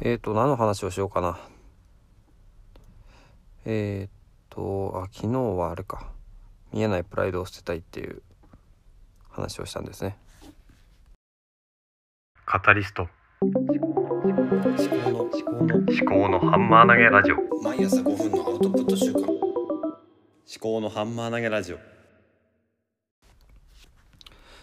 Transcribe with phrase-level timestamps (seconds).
[0.00, 1.38] えっ、ー、と何の話をしようかな。
[3.64, 6.12] えっ、ー、とあ昨日はあれか。
[6.72, 8.22] 見えないプライドを捨てたいっていう
[9.30, 10.16] 話をしたんですね。
[12.44, 13.08] カタリスト。
[13.40, 13.66] 思考
[15.10, 17.36] の思考の思考のハンマー投げラジオ。
[17.62, 19.22] 毎朝5分のアウトプット週間。
[19.22, 19.36] 思
[20.60, 21.78] 考のハンマー投げラジオ。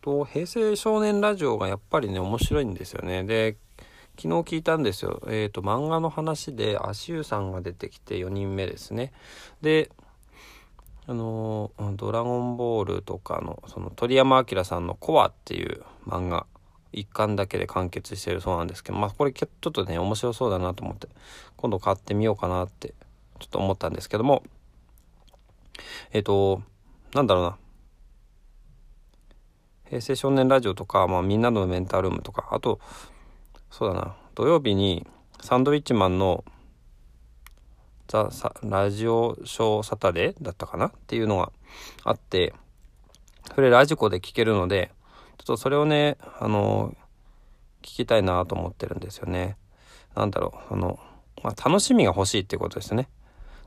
[0.00, 3.24] と平成少年ラジオがやっぱりね面白いんですよね。
[3.24, 3.56] で
[4.18, 5.22] 昨日聞いたんですよ。
[5.26, 9.12] えっ、ー、と、漫画の話で、足湯さんが出てきて4人目ですね。
[9.60, 9.90] で、
[11.08, 16.46] あのドラゴンボールとかの、その鳥山明さんのコアっていう漫画、
[16.92, 21.08] 一巻だけで完結してるそうなんですけど、まあこれちょっとね、面白そうだなと思って、
[21.56, 22.94] 今度買ってみようかなって、
[23.38, 24.42] ちょっと思ったんですけども、
[26.12, 26.62] えっ、ー、と、
[27.14, 27.56] なんだろうな。
[29.88, 32.80] 平成少年ラジオとか、まあみんなのメンタルームとか、あと、
[33.70, 34.16] そうだな。
[34.34, 35.06] 土曜日に
[35.40, 36.44] サンドウィッチマンの
[38.08, 38.30] ザ・
[38.62, 40.86] ラジオショーサタデーだったかな？
[40.86, 41.52] っていうのが
[42.04, 42.54] あって
[43.54, 44.92] それラジコで聞けるので
[45.38, 46.94] ちょっとそれをねあの
[47.82, 49.56] 聞きたいなと思ってるんですよね。
[50.14, 50.98] なんだろうあの、
[51.42, 53.08] まあ、楽しみが欲しいっていうことですね。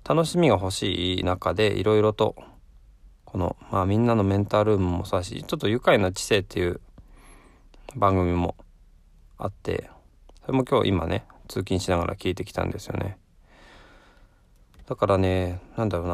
[0.07, 2.35] 楽しみが欲しい中でいろいろと
[3.25, 6.79] この、まあ、みんなのメンタルームもそうだしちょっと愉快な知性っていう
[7.95, 8.55] 番組も
[9.37, 9.89] あって
[10.49, 13.19] それも今日今ね通勤しながら聞いてきたんですよね。
[14.87, 16.13] だからね何だろうな。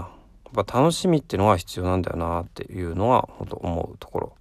[0.54, 4.36] やっぱ楽しみっていうのが必要なんだよなっていうのは本当思うところ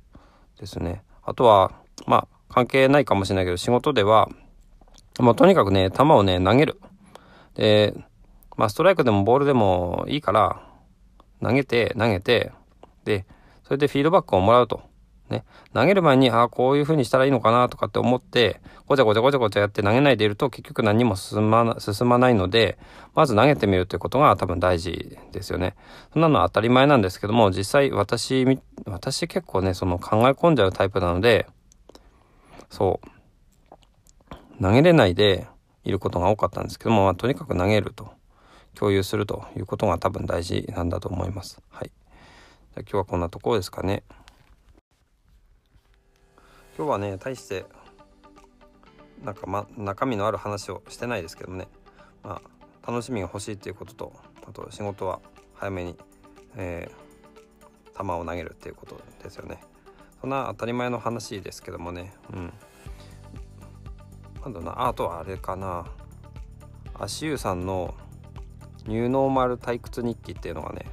[0.58, 1.04] ですね。
[1.22, 1.70] あとは
[2.08, 4.28] まあ関係ないかもしれないけど仕事では
[5.20, 6.80] もうとにかくね球をね投げる。
[7.54, 7.94] で
[8.56, 10.60] まあストライクでもボールでもいいから
[11.40, 12.50] 投げて投げて
[13.04, 13.26] で
[13.62, 14.82] それでフィードバックをもらうと。
[15.30, 22.78] ね、投げる前に、ああ、こういう風にしたらいいのかなとかって思って、ごちゃごちゃごちゃごちゃやって投げないでいると結局何も進まな進まないので、
[23.14, 25.77] まず投げてみるということが多分大事ですよね。
[26.12, 28.45] そんなのは当たり前なんですけども、実際私、
[28.84, 31.46] 私結構ね、その考え込んじゃうタイプなので、
[32.68, 33.01] そ
[34.61, 35.46] う、投げれないで
[35.84, 38.11] いることが多かったんですけども、まあ、とにかく投げると、
[38.74, 41.63] 共有するということが多分大事なんだと思います。
[41.70, 41.92] はい。
[42.74, 44.02] じゃ今日はこんなところですかね。
[46.77, 47.67] 今日はね大して
[49.24, 51.68] なんか、ま、中身のある話をしてないですけどね、
[52.23, 52.40] ま
[52.83, 54.12] あ、楽しみが欲しいっていうことと
[54.46, 55.20] あと仕事は
[55.55, 55.96] 早めに、
[56.57, 59.61] えー、球を投げるっていうことですよね。
[60.20, 62.13] そんな当たり前の話ですけどもね。
[62.33, 62.52] うん。
[64.42, 64.89] なんだな。
[64.89, 65.86] あとはあれかな。
[66.98, 67.95] 足湯さんの
[68.86, 70.84] ニューノーマル退屈日記っていうのがね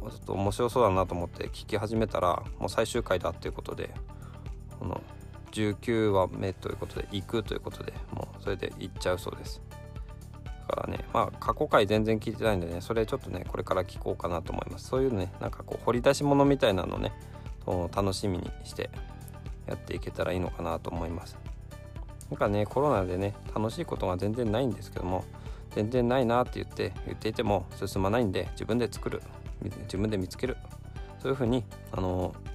[0.00, 3.90] ちょっと面白そうだなと思って聞き始めたらもう最終回だっていうことで
[4.78, 5.00] この
[5.52, 9.62] 19話目ということで行くということでもうそれで行っちゃうそうです。
[10.68, 14.88] だからねまあ過去回全然聞いてないんでねそれちょっとねこれから聞こうかなと思います。
[14.88, 17.12] そういうねなんかこう掘り出し物みたいなのね
[17.94, 18.90] 楽しみにして
[19.66, 21.36] やっていけたらいいのかなと思います。
[22.30, 25.24] なんかねコロナでね楽しいことが全然ないんですけども
[25.74, 29.22] 全然ないなって言って言っていても進まないんで自分で作る
[29.62, 30.56] 自分で見つける。
[31.20, 32.53] そういうふうにあのー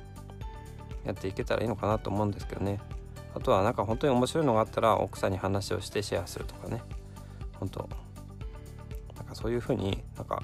[1.05, 2.79] やっていけたらいいのかなと思うんですけどね。
[3.35, 6.81] あとはなんか本当に面白いのがあったら奥さんに話をしてシェアするとかね。
[7.59, 7.89] 本当
[9.15, 10.41] なんかそういうふうになんか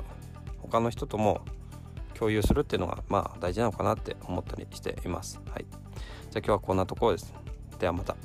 [0.60, 1.42] 他の人とも
[2.14, 5.40] 共有するっていうのがまあ大事なのかなって思ったりしています。
[5.50, 5.66] はい。
[6.30, 7.34] じゃあ今日はこんなところです。
[7.80, 8.16] ではまた。